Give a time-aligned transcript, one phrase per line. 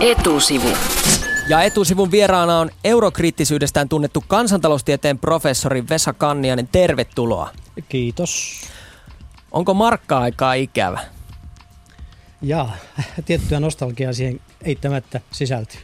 [0.00, 0.68] Etusivu.
[1.48, 6.68] Ja etusivun vieraana on eurokriittisyydestään tunnettu kansantaloustieteen professori Vesa Kannianen.
[6.72, 7.50] Tervetuloa.
[7.88, 8.60] Kiitos.
[9.52, 11.00] Onko markka-aikaa ikävä?
[12.42, 12.68] Ja
[13.24, 15.80] tiettyä nostalgiaa siihen eittämättä sisältyy.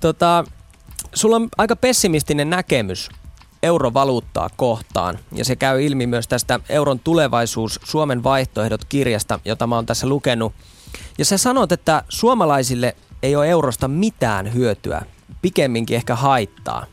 [0.00, 0.44] Tota,
[1.14, 3.08] sulla on aika pessimistinen näkemys
[3.62, 5.18] eurovaluuttaa kohtaan.
[5.34, 10.06] Ja se käy ilmi myös tästä Euron tulevaisuus Suomen vaihtoehdot kirjasta, jota mä oon tässä
[10.06, 10.52] lukenut.
[11.18, 15.02] Ja sä sanot, että suomalaisille ei ole eurosta mitään hyötyä,
[15.42, 16.86] pikemminkin ehkä haittaa.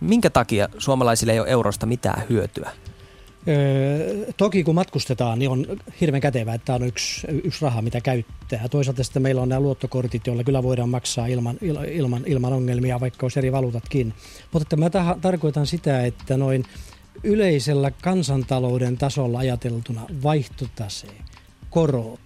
[0.00, 2.70] Minkä takia suomalaisille ei ole eurosta mitään hyötyä?
[3.48, 5.66] Öö, toki kun matkustetaan, niin on
[6.00, 8.68] hirveän kätevää, että tämä on yksi, yksi raha, mitä käyttää.
[8.70, 11.58] Toisaalta sitten meillä on nämä luottokortit, joilla kyllä voidaan maksaa ilman,
[11.90, 14.14] ilman, ilman ongelmia, vaikka olisi eri valuutatkin.
[14.52, 16.64] Mutta mä täh- tarkoitan sitä, että noin
[17.24, 21.06] yleisellä kansantalouden tasolla ajateltuna vaihtotase,
[21.70, 22.20] korot,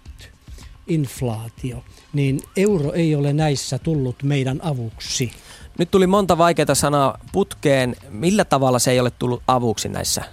[0.87, 1.83] inflaatio,
[2.13, 5.31] niin euro ei ole näissä tullut meidän avuksi.
[5.79, 7.95] Nyt tuli monta vaikeaa sanaa putkeen.
[8.09, 10.23] Millä tavalla se ei ole tullut avuksi näissä,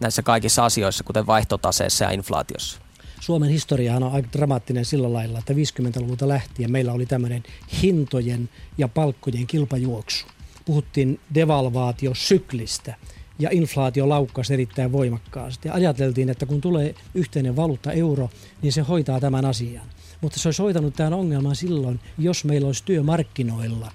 [0.00, 2.80] näissä kaikissa asioissa, kuten vaihtotaseessa ja inflaatiossa?
[3.20, 7.42] Suomen historiahan on aika dramaattinen sillä lailla, että 50-luvulta lähtien meillä oli tämmöinen
[7.82, 10.26] hintojen ja palkkojen kilpajuoksu.
[10.64, 12.94] Puhuttiin devalvaatiosyklistä
[13.38, 15.68] ja inflaatio laukkasi erittäin voimakkaasti.
[15.68, 18.30] Ja ajateltiin, että kun tulee yhteinen valuutta euro,
[18.62, 19.86] niin se hoitaa tämän asian.
[20.20, 23.92] Mutta se olisi hoitanut tämän ongelman silloin, jos meillä olisi työmarkkinoilla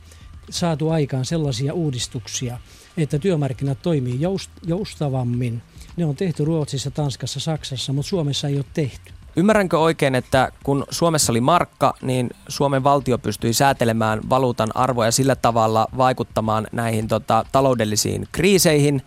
[0.50, 2.60] saatu aikaan sellaisia uudistuksia,
[2.98, 4.20] että työmarkkinat toimii
[4.68, 5.62] joustavammin.
[5.98, 9.14] Ne on tehty Ruotsissa, Tanskassa, Saksassa, mutta Suomessa ei ole tehty.
[9.36, 15.36] Ymmärränkö oikein, että kun Suomessa oli markka, niin Suomen valtio pystyi säätelemään valuutan arvoja sillä
[15.36, 19.02] tavalla vaikuttamaan näihin tota, taloudellisiin kriiseihin,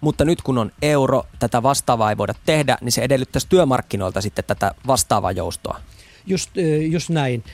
[0.00, 4.44] mutta nyt kun on euro, tätä vastaavaa ei voida tehdä, niin se edellyttäisi työmarkkinoilta sitten
[4.44, 5.80] tätä vastaavaa joustoa.
[6.30, 6.50] Just,
[6.90, 7.44] just näin.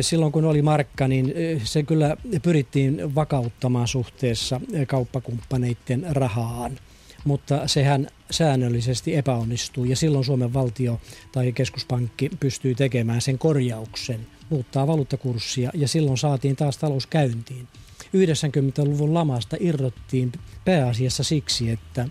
[0.00, 6.78] Silloin kun oli markka, niin se kyllä pyrittiin vakauttamaan suhteessa kauppakumppaneiden rahaan.
[7.24, 11.00] Mutta sehän säännöllisesti epäonnistuu ja silloin Suomen valtio
[11.32, 17.68] tai keskuspankki pystyy tekemään sen korjauksen, muuttaa valuuttakurssia ja silloin saatiin taas talous käyntiin.
[18.16, 20.32] 90-luvun lamasta irrottiin
[20.64, 22.08] pääasiassa siksi, että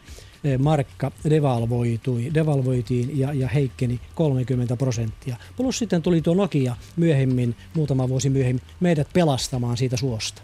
[0.58, 5.36] markka devalvoitui, devalvoitiin ja, ja heikkeni 30 prosenttia.
[5.58, 10.42] Plus sitten tuli tuo Nokia myöhemmin, muutama vuosi myöhemmin, meidät pelastamaan siitä suosta.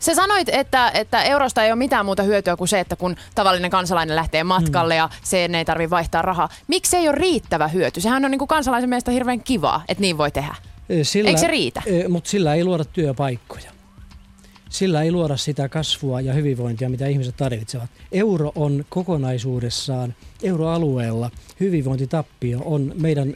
[0.00, 3.70] Se sanoit, että, että eurosta ei ole mitään muuta hyötyä kuin se, että kun tavallinen
[3.70, 4.98] kansalainen lähtee matkalle mm.
[4.98, 6.48] ja sen ei tarvitse vaihtaa rahaa.
[6.66, 8.00] Miksi se ei ole riittävä hyöty?
[8.00, 10.54] Sehän on niin kuin kansalaisen mielestä hirveän kivaa, että niin voi tehdä.
[11.02, 11.82] Sillä, Eikö se riitä?
[12.08, 13.77] Mutta sillä ei luoda työpaikkoja
[14.70, 17.90] sillä ei luoda sitä kasvua ja hyvinvointia, mitä ihmiset tarvitsevat.
[18.12, 21.30] Euro on kokonaisuudessaan, euroalueella
[21.60, 23.34] hyvinvointitappio on meidän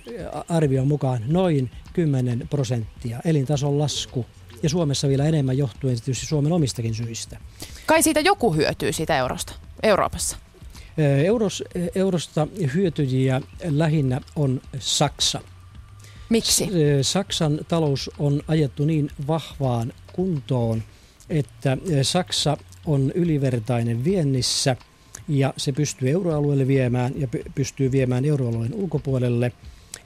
[0.49, 4.27] arvion mukaan noin 10 prosenttia, elintason lasku
[4.63, 7.39] ja Suomessa vielä enemmän johtuen tietysti Suomen omistakin syistä.
[7.87, 10.37] Kai siitä joku hyötyy siitä eurosta Euroopassa?
[11.25, 11.65] Euros,
[11.95, 15.41] eurosta hyötyjiä lähinnä on Saksa.
[16.29, 16.69] Miksi?
[17.03, 20.83] Saksan talous on ajettu niin vahvaan kuntoon,
[21.33, 22.57] että Saksa
[22.87, 24.77] on ylivertainen viennissä
[25.29, 29.53] ja se pystyy euroalueelle viemään ja pystyy viemään euroalueen ulkopuolelle.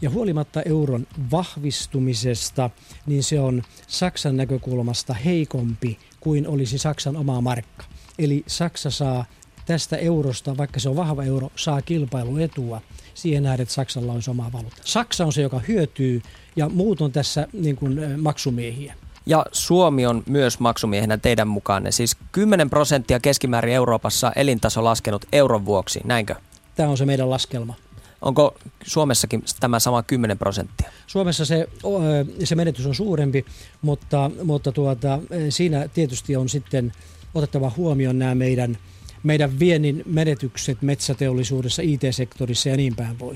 [0.03, 2.70] Ja huolimatta euron vahvistumisesta,
[3.06, 7.84] niin se on Saksan näkökulmasta heikompi kuin olisi Saksan oma markka.
[8.19, 9.25] Eli Saksa saa
[9.66, 12.82] tästä eurosta, vaikka se on vahva euro, saa kilpailuetua
[13.14, 14.82] siihen nähden, että Saksalla olisi oma valuutta.
[14.84, 16.22] Saksa on se, joka hyötyy
[16.56, 18.94] ja muut on tässä niin kuin, maksumiehiä.
[19.26, 21.92] Ja Suomi on myös maksumiehenä teidän mukaanne.
[21.92, 26.34] Siis 10 prosenttia keskimäärin Euroopassa elintaso laskenut euron vuoksi, näinkö?
[26.75, 27.75] Tämä on se meidän laskelma.
[28.22, 28.56] Onko
[28.87, 30.91] Suomessakin tämä sama 10 prosenttia?
[31.06, 31.69] Suomessa se,
[32.44, 33.44] se menetys on suurempi,
[33.82, 36.93] mutta, mutta tuota, siinä tietysti on sitten
[37.34, 38.78] otettava huomioon nämä meidän,
[39.22, 43.34] meidän viennin menetykset metsäteollisuudessa, IT-sektorissa ja niin päin pois.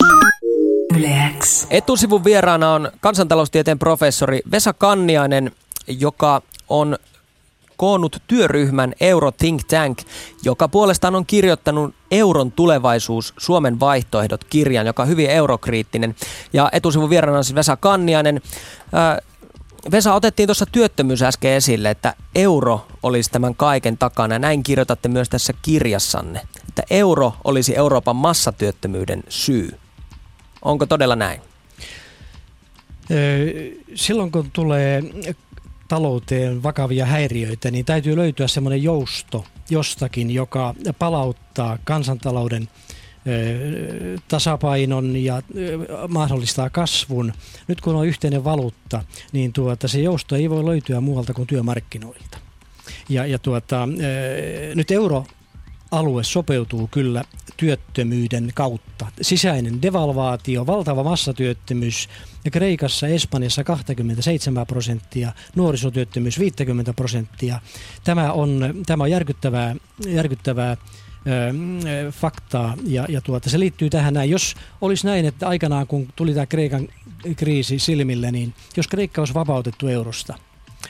[1.70, 5.50] Etusivun vieraana on kansantaloustieteen professori Vesa Kanniainen,
[5.98, 6.96] joka on
[7.76, 9.98] koonnut työryhmän Euro Think Tank,
[10.44, 16.16] joka puolestaan on kirjoittanut Euron tulevaisuus, Suomen vaihtoehdot kirjan, joka on hyvin eurokriittinen.
[16.52, 18.40] Ja etusivun vieraana on siis Vesa Kanniainen.
[19.90, 24.38] Vesa, otettiin tuossa työttömyys äsken esille, että euro olisi tämän kaiken takana.
[24.38, 29.78] Näin kirjoitatte myös tässä kirjassanne, että euro olisi Euroopan massatyöttömyyden syy.
[30.62, 31.40] Onko todella näin?
[33.94, 35.02] Silloin kun tulee
[35.90, 42.68] talouteen vakavia häiriöitä, niin täytyy löytyä semmoinen jousto jostakin, joka palauttaa kansantalouden
[44.28, 45.42] tasapainon ja
[46.08, 47.32] mahdollistaa kasvun.
[47.68, 52.38] Nyt kun on yhteinen valuutta, niin tuota, se jousto ei voi löytyä muualta kuin työmarkkinoilta.
[53.08, 53.88] Ja, ja tuota,
[54.74, 55.26] nyt euro
[55.90, 57.24] alue sopeutuu kyllä
[57.60, 59.06] työttömyyden kautta.
[59.22, 62.08] Sisäinen devalvaatio, valtava massatyöttömyys
[62.44, 67.60] ja Kreikassa, Espanjassa 27 prosenttia, nuorisotyöttömyys 50 prosenttia.
[68.04, 69.76] Tämä on, tämä on järkyttävää,
[70.06, 70.76] järkyttävää
[72.10, 74.30] faktaa ja, ja tuota, se liittyy tähän näin.
[74.30, 76.88] Jos olisi näin, että aikanaan kun tuli tämä Kreikan
[77.36, 80.38] kriisi silmille, niin jos Kreikka olisi vapautettu eurosta,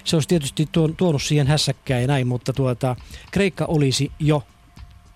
[0.05, 2.97] se olisi tietysti tuonut siihen hässäkkää ja näin, mutta tuota,
[3.31, 4.43] Kreikka olisi jo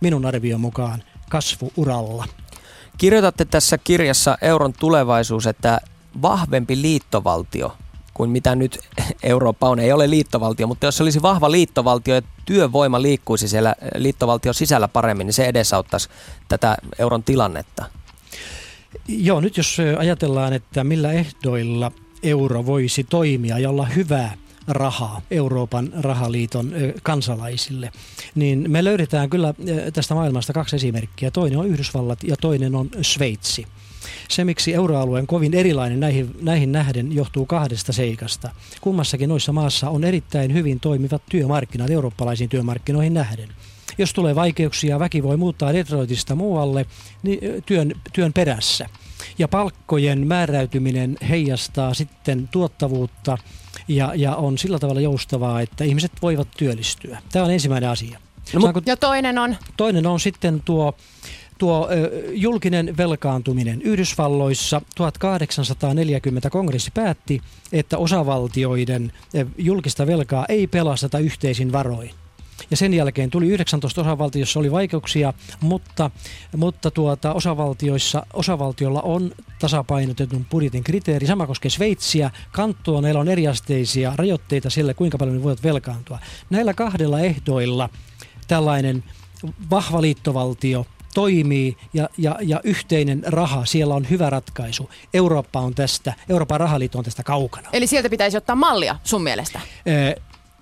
[0.01, 1.03] minun arvion mukaan
[1.35, 2.25] kasvuuralla.
[2.99, 5.81] Kirjoitatte tässä kirjassa Euron tulevaisuus, että
[6.23, 7.77] vahvempi liittovaltio
[8.15, 8.79] kuin mitä nyt
[9.23, 9.79] Eurooppa on.
[9.79, 14.89] Ei ole liittovaltio, mutta jos se olisi vahva liittovaltio ja työvoima liikkuisi siellä liittovaltion sisällä
[14.89, 16.09] paremmin, niin se edesauttaisi
[16.49, 17.85] tätä euron tilannetta.
[19.09, 21.93] Joo, nyt jos ajatellaan, että millä ehdoilla
[22.23, 24.35] euro voisi toimia ja olla hyvää
[24.67, 26.73] rahaa Euroopan rahaliiton
[27.03, 27.93] kansalaisille,
[28.35, 29.55] niin me löydetään kyllä
[29.93, 31.31] tästä maailmasta kaksi esimerkkiä.
[31.31, 33.67] Toinen on Yhdysvallat ja toinen on Sveitsi.
[34.29, 38.51] Se, miksi euroalueen kovin erilainen näihin, näihin nähden, johtuu kahdesta seikasta.
[38.81, 43.49] Kummassakin noissa maassa on erittäin hyvin toimivat työmarkkinat eurooppalaisiin työmarkkinoihin nähden.
[43.99, 46.87] Jos tulee vaikeuksia, väki voi muuttaa Detroitista muualle
[47.23, 48.89] niin työn, työn perässä.
[49.39, 53.39] Ja palkkojen määräytyminen heijastaa sitten tuottavuutta
[53.89, 57.19] ja, ja on sillä tavalla joustavaa, että ihmiset voivat työllistyä.
[57.33, 58.19] Tämä on ensimmäinen asia.
[58.55, 59.57] No, Saanko, ja toinen on?
[59.77, 60.95] Toinen on sitten tuo
[61.59, 63.83] tuo ö, julkinen velkaantuminen.
[63.83, 67.41] Yhdysvalloissa 1840 kongressi päätti,
[67.73, 69.13] että osavaltioiden
[69.59, 72.11] julkista velkaa ei pelasteta yhteisin varoin.
[72.71, 76.11] Ja sen jälkeen tuli 19 osavaltiossa oli vaikeuksia, mutta,
[76.57, 81.27] mutta tuota, osavaltioissa, osavaltiolla on tasapainotetun budjetin kriteeri.
[81.27, 82.31] Sama koskee Sveitsiä.
[82.53, 86.19] Kantoneilla on eriasteisia rajoitteita sille, kuinka paljon ne voivat velkaantua.
[86.51, 87.89] Näillä kahdella ehdoilla
[88.49, 89.05] tällainen
[89.71, 94.91] vahva liittovaltio toimii ja, ja, ja yhteinen raha, siellä on hyvä ratkaisu.
[95.15, 97.69] Eurooppa on tästä, Euroopan rahaliitto on tästä kaukana.
[97.73, 99.61] Eli sieltä pitäisi ottaa mallia sun mielestä?
[99.87, 100.17] Ee,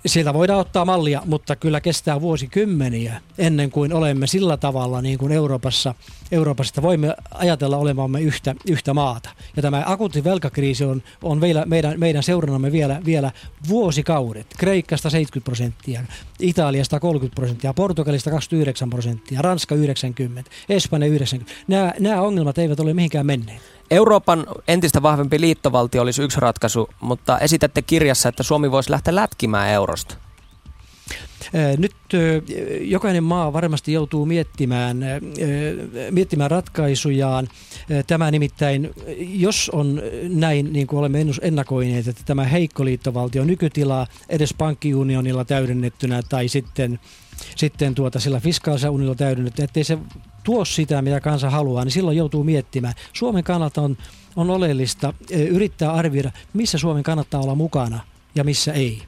[0.06, 5.32] Sieltä voidaan ottaa mallia, mutta kyllä kestää vuosikymmeniä ennen kuin olemme sillä tavalla niin kuin
[5.32, 5.94] Euroopassa,
[6.32, 9.30] Euroopassa voimme ajatella olevamme yhtä, yhtä maata.
[9.56, 13.30] Ja tämä akuutti velkakriisi on, on vielä, meidän, meidän seurannamme vielä, vielä
[13.68, 14.46] vuosikaudet.
[14.58, 16.04] Kreikasta 70 prosenttia,
[16.40, 21.52] Italiasta 30 prosenttia, Portugalista 29 prosenttia, Ranska 90, Espanja 90.
[21.68, 23.62] Nämä, nämä ongelmat eivät ole mihinkään menneet.
[23.92, 29.68] Euroopan entistä vahvempi liittovaltio olisi yksi ratkaisu, mutta esitätte kirjassa, että Suomi voisi lähteä lätkimään
[29.68, 30.14] eurosta.
[31.78, 31.94] Nyt
[32.80, 35.04] jokainen maa varmasti joutuu miettimään,
[36.10, 37.48] miettimään ratkaisujaan.
[38.06, 44.54] Tämä nimittäin, jos on näin, niin kuin olemme ennakoineet, että tämä heikko liittovaltio nykytila edes
[44.54, 47.00] pankkiunionilla täydennettynä tai sitten
[47.56, 49.98] sitten tuota sillä fiskaalisella unilla täydennettynä, ettei se
[50.44, 52.94] tuo sitä, mitä kansa haluaa, niin silloin joutuu miettimään.
[53.12, 53.96] Suomen kannalta on,
[54.36, 58.00] on oleellista yrittää arvioida, missä Suomen kannattaa olla mukana
[58.34, 59.02] ja missä ei.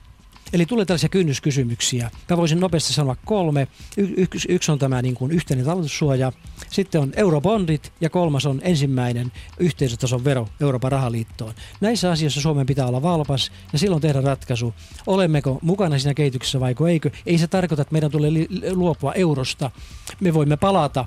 [0.52, 2.10] Eli tulee tällaisia kynnyskysymyksiä.
[2.31, 3.69] Mä voisin nopeasti sanoa kolme.
[3.96, 6.32] Y- yksi, yksi on tämä niin kuin yhteinen talletussuoja,
[6.70, 11.54] sitten on eurobondit ja kolmas on ensimmäinen yhteisötason vero Euroopan rahaliittoon.
[11.80, 14.75] Näissä asioissa Suomen pitää olla valpas ja silloin tehdä ratkaisu,
[15.06, 17.11] olemmeko mukana siinä kehityksessä vai eikö.
[17.26, 18.30] Ei se tarkoita, että meidän tulee
[18.73, 19.70] luopua eurosta.
[20.20, 21.04] Me voimme palata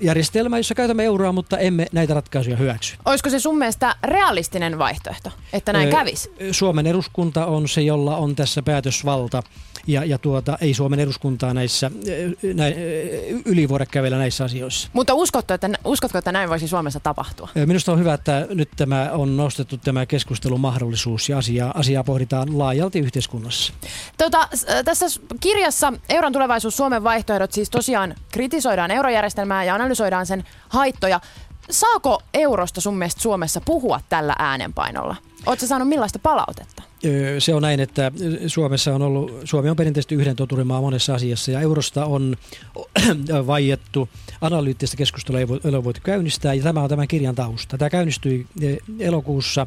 [0.00, 2.96] järjestelmä, jossa käytämme euroa, mutta emme näitä ratkaisuja hyväksy.
[3.04, 6.32] Olisiko se sun mielestä realistinen vaihtoehto, että näin kävisi?
[6.50, 9.42] Suomen eduskunta on se, jolla on tässä päätösvalta
[9.86, 11.90] ja, ja tuota, ei Suomen eduskuntaa näissä
[12.54, 12.64] nä,
[13.44, 14.88] yli voida kävellä näissä asioissa.
[14.92, 17.48] Mutta uskotko että, uskotko, että näin voisi Suomessa tapahtua?
[17.66, 22.58] Minusta on hyvä, että nyt tämä on nostettu tämä keskustelun mahdollisuus ja asiaa, asiaa pohditaan
[22.58, 23.72] laajalti yhteiskunnassa.
[24.18, 24.48] Tota,
[24.84, 25.06] tässä
[25.40, 31.20] kirjassa Euron tulevaisuus Suomen vaihtoehdot siis tosiaan kritisoidaan eurojärjestelmää ja analysoidaan sen haittoja.
[31.70, 35.16] Saako eurosta sun mielestä Suomessa puhua tällä äänenpainolla?
[35.46, 36.82] Oletko saanut millaista palautetta?
[37.38, 38.12] Se on näin, että
[38.46, 42.36] Suomessa on ollut, Suomi on perinteisesti yhden toturimaa monessa asiassa ja eurosta on
[43.46, 44.08] vaiettu,
[44.40, 47.78] analyyttistä keskustelua ei, ole voitu käynnistää ja tämä on tämän kirjan tausta.
[47.78, 48.46] Tämä käynnistyi
[48.98, 49.66] elokuussa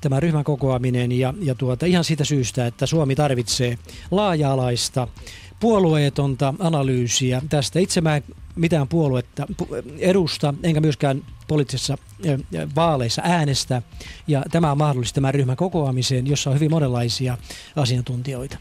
[0.00, 3.78] tämä ryhmän kokoaminen ja, ja tuota, ihan siitä syystä, että Suomi tarvitsee
[4.10, 5.08] laaja-alaista
[5.62, 7.78] puolueetonta analyysiä tästä.
[7.78, 8.22] Itse mä en
[8.56, 9.46] mitään puoluetta
[9.98, 11.98] edusta, enkä myöskään poliittisissa
[12.76, 13.82] vaaleissa äänestä.
[14.26, 17.38] Ja tämä on mahdollista tämän ryhmän kokoamiseen, jossa on hyvin monenlaisia
[17.76, 18.56] asiantuntijoita.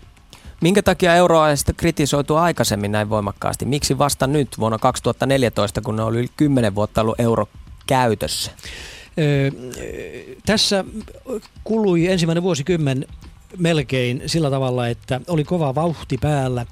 [0.62, 3.66] Minkä takia euroa on sitten kritisoitu aikaisemmin näin voimakkaasti?
[3.66, 7.48] Miksi vasta nyt vuonna 2014, kun ne oli yli 10 vuotta ollut euro
[7.88, 8.52] käytössä?
[9.20, 9.52] Öö,
[10.46, 10.86] tässä
[11.64, 13.06] kului ensimmäinen vuosikymmen
[13.58, 16.66] melkein sillä tavalla, että oli kova vauhti päällä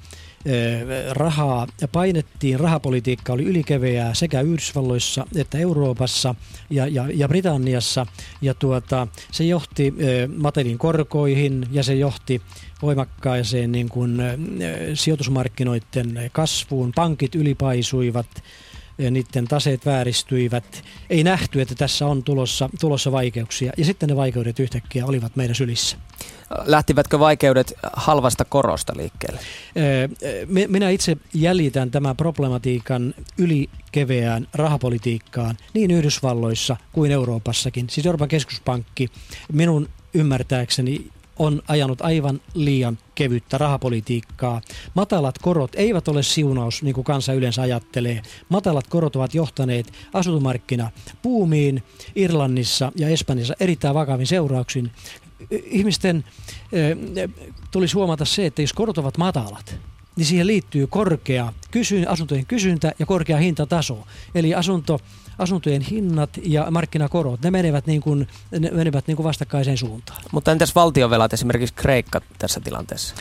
[1.10, 6.34] rahaa ja painettiin, rahapolitiikka oli ylikeveää sekä Yhdysvalloissa että Euroopassa
[6.70, 8.06] ja, ja, ja Britanniassa.
[8.42, 9.94] Ja tuota, se johti
[10.36, 12.42] matelin korkoihin ja se johti
[12.82, 14.18] voimakkaaseen niin kuin,
[14.94, 16.92] sijoitusmarkkinoiden kasvuun.
[16.94, 18.26] Pankit ylipaisuivat
[19.10, 20.84] niiden taseet vääristyivät.
[21.10, 23.72] Ei nähty, että tässä on tulossa, tulossa vaikeuksia.
[23.76, 25.96] Ja sitten ne vaikeudet yhtäkkiä olivat meidän sylissä.
[26.64, 29.40] Lähtivätkö vaikeudet halvasta korosta liikkeelle?
[30.68, 37.90] Minä itse jäljitän tämän problematiikan ylikeveään rahapolitiikkaan niin Yhdysvalloissa kuin Euroopassakin.
[37.90, 39.08] Siis Euroopan keskuspankki
[39.52, 44.60] minun ymmärtääkseni on ajanut aivan liian kevyttä rahapolitiikkaa.
[44.94, 48.22] Matalat korot eivät ole siunaus, niin kuin kansa yleensä ajattelee.
[48.48, 50.90] Matalat korot ovat johtaneet asuntomarkkina
[51.22, 51.82] puumiin
[52.14, 54.90] Irlannissa ja Espanjassa erittäin vakavin seurauksin.
[55.50, 56.24] Ihmisten
[57.16, 57.30] äh,
[57.70, 59.78] tulisi huomata se, että jos korot ovat matalat,
[60.20, 64.06] niin siihen liittyy korkea kysy, asuntojen kysyntä ja korkea hintataso.
[64.34, 65.00] Eli asunto
[65.38, 70.22] asuntojen hinnat ja markkinakorot, ne menevät, niin kuin, ne menevät niin kuin vastakkaiseen suuntaan.
[70.32, 73.14] Mutta entäs valtiovelat, esimerkiksi Kreikka tässä tilanteessa?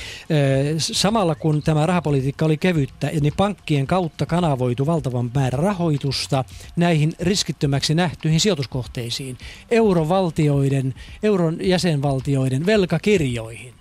[0.78, 6.44] Samalla kun tämä rahapolitiikka oli kevyttä, niin pankkien kautta kanavoitu valtavan määrä rahoitusta
[6.76, 9.38] näihin riskittömäksi nähtyihin sijoituskohteisiin,
[9.72, 13.79] eurovaltioiden, euron jäsenvaltioiden velkakirjoihin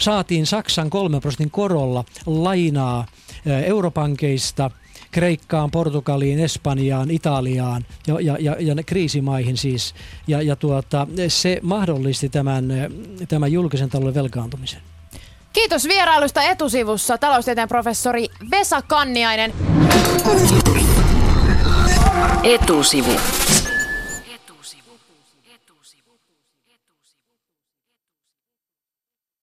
[0.00, 3.06] saatiin Saksan 3 prosentin korolla lainaa
[3.46, 4.70] europankeista
[5.10, 9.94] Kreikkaan, Portugaliin, Espanjaan, Italiaan ja, ja, ja, ja kriisimaihin siis.
[10.26, 12.64] Ja, ja tuota, se mahdollisti tämän,
[13.28, 14.80] tämän julkisen talouden velkaantumisen.
[15.52, 19.52] Kiitos vierailusta etusivussa taloustieteen professori Vesa Kanniainen.
[22.42, 23.12] Etusivu.